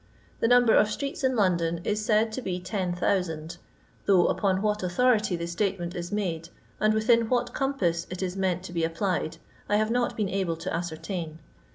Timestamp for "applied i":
8.83-9.75